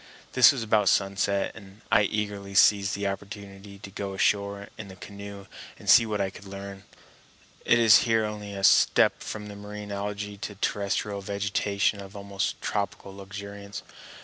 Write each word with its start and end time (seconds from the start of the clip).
This 0.33 0.51
was 0.51 0.63
about 0.63 0.89
sunset, 0.89 1.51
and 1.53 1.81
I 1.91 2.05
eagerly 2.05 2.55
seized 2.55 2.95
the 2.95 3.05
opportunity 3.05 3.77
to 3.77 3.91
go 3.91 4.15
ashore 4.15 4.69
in 4.75 4.87
the 4.87 4.95
canoe 4.95 5.45
and 5.77 5.87
see 5.87 6.07
what 6.07 6.19
I 6.19 6.31
could 6.31 6.45
learn. 6.45 6.85
It 7.65 7.77
is 7.77 7.99
here 7.99 8.25
only 8.25 8.55
a 8.55 8.63
step 8.63 9.21
from 9.21 9.45
the 9.47 9.55
marine 9.55 9.89
algæ 9.89 10.41
to 10.41 10.55
terrestrial 10.55 11.21
vegetation 11.21 12.01
of 12.01 12.15
almost 12.15 12.59
tropical 12.63 13.13
luxuriance. 13.15 13.83